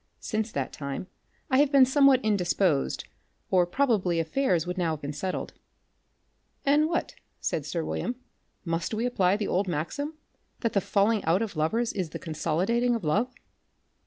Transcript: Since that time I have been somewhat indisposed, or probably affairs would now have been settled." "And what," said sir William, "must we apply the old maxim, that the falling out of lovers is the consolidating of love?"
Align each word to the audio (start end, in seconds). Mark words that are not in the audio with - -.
Since 0.19 0.51
that 0.53 0.73
time 0.73 1.05
I 1.51 1.59
have 1.59 1.71
been 1.71 1.85
somewhat 1.85 2.25
indisposed, 2.25 3.07
or 3.51 3.67
probably 3.67 4.19
affairs 4.19 4.65
would 4.65 4.75
now 4.79 4.93
have 4.95 5.01
been 5.01 5.13
settled." 5.13 5.53
"And 6.65 6.89
what," 6.89 7.13
said 7.39 7.67
sir 7.67 7.85
William, 7.85 8.15
"must 8.65 8.95
we 8.95 9.05
apply 9.05 9.37
the 9.37 9.47
old 9.47 9.67
maxim, 9.67 10.15
that 10.61 10.73
the 10.73 10.81
falling 10.81 11.23
out 11.25 11.43
of 11.43 11.55
lovers 11.55 11.93
is 11.93 12.09
the 12.09 12.17
consolidating 12.17 12.95
of 12.95 13.03
love?" 13.03 13.31